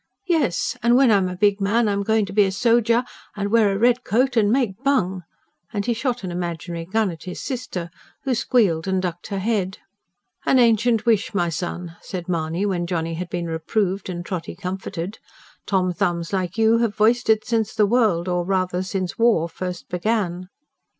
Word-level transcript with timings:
"Yes. 0.27 0.75
An' 0.81 0.95
when 0.95 1.11
I'm 1.11 1.27
a 1.29 1.35
big 1.35 1.61
man, 1.61 1.87
I'm 1.87 2.01
goin' 2.01 2.25
to 2.25 2.33
be 2.33 2.45
a 2.45 2.51
sojer, 2.51 3.03
an' 3.35 3.51
wear 3.51 3.71
a 3.71 3.77
red 3.77 4.03
coat, 4.03 4.35
an' 4.35 4.51
make 4.51 4.83
'bung'!" 4.83 5.21
and 5.71 5.85
he 5.85 5.93
shot 5.93 6.23
an 6.23 6.31
imaginary 6.31 6.85
gun 6.85 7.11
at 7.11 7.25
his 7.25 7.39
sister, 7.39 7.91
who 8.23 8.33
squealed 8.33 8.87
and 8.87 8.99
ducked 8.99 9.27
her 9.27 9.37
head. 9.37 9.77
"An 10.43 10.57
ancient 10.57 11.05
wish, 11.05 11.35
my 11.35 11.49
son," 11.49 11.97
said 12.01 12.27
Mahony, 12.27 12.65
when 12.65 12.87
Johnny 12.87 13.13
had 13.13 13.29
been 13.29 13.45
reproved 13.45 14.09
and 14.09 14.25
Trotty 14.25 14.55
comforted. 14.55 15.19
"Tom 15.67 15.93
thumbs 15.93 16.33
like 16.33 16.57
you 16.57 16.79
have 16.79 16.95
voiced 16.95 17.29
it 17.29 17.45
since 17.45 17.75
the 17.75 17.85
world 17.85 18.27
or 18.27 18.43
rather 18.43 18.81
since 18.81 19.19
war 19.19 19.47
first 19.47 19.87
began." 19.87 20.49